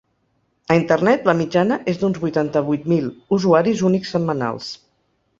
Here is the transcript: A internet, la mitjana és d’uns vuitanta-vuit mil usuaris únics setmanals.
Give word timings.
A 0.75 0.75
internet, 0.77 1.27
la 1.31 1.35
mitjana 1.41 1.75
és 1.91 1.99
d’uns 2.03 2.17
vuitanta-vuit 2.23 2.87
mil 2.93 3.05
usuaris 3.37 3.83
únics 3.91 4.15
setmanals. 4.15 4.71